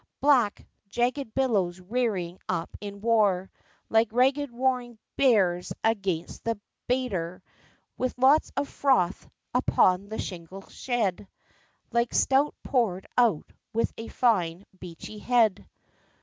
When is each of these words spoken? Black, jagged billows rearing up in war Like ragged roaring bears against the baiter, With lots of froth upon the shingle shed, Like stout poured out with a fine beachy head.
Black, 0.19 0.65
jagged 0.89 1.35
billows 1.35 1.79
rearing 1.79 2.39
up 2.49 2.75
in 2.81 3.01
war 3.01 3.51
Like 3.87 4.11
ragged 4.11 4.49
roaring 4.49 4.97
bears 5.15 5.71
against 5.83 6.43
the 6.43 6.59
baiter, 6.87 7.43
With 7.99 8.17
lots 8.17 8.51
of 8.57 8.67
froth 8.67 9.29
upon 9.53 10.09
the 10.09 10.17
shingle 10.17 10.67
shed, 10.69 11.27
Like 11.91 12.15
stout 12.15 12.55
poured 12.63 13.05
out 13.15 13.53
with 13.75 13.93
a 13.95 14.07
fine 14.07 14.63
beachy 14.79 15.19
head. 15.19 15.67